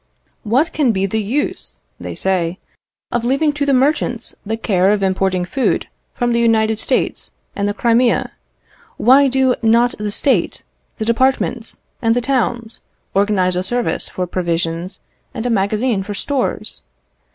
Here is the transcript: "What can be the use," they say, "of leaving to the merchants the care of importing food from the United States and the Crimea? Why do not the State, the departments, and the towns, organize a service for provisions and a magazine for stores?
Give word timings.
"What 0.41 0.73
can 0.73 0.91
be 0.91 1.05
the 1.05 1.21
use," 1.21 1.77
they 1.99 2.15
say, 2.15 2.57
"of 3.11 3.23
leaving 3.23 3.53
to 3.53 3.67
the 3.67 3.71
merchants 3.73 4.33
the 4.43 4.57
care 4.57 4.91
of 4.91 5.03
importing 5.03 5.45
food 5.45 5.87
from 6.15 6.33
the 6.33 6.39
United 6.39 6.79
States 6.79 7.29
and 7.55 7.69
the 7.69 7.73
Crimea? 7.75 8.31
Why 8.97 9.27
do 9.27 9.53
not 9.61 9.93
the 9.99 10.09
State, 10.09 10.63
the 10.97 11.05
departments, 11.05 11.77
and 12.01 12.15
the 12.15 12.19
towns, 12.19 12.79
organize 13.13 13.55
a 13.55 13.61
service 13.63 14.09
for 14.09 14.25
provisions 14.25 14.99
and 15.35 15.45
a 15.45 15.51
magazine 15.51 16.01
for 16.01 16.15
stores? 16.15 16.81